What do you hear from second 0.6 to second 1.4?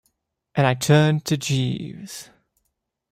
I turned to